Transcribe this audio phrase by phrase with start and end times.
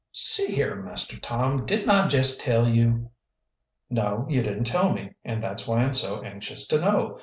[0.13, 3.11] "See here, Master Tom, didn't I jest tell you"
[3.91, 7.19] "No, you didn't tell me, and that's why I'm so anxious to know.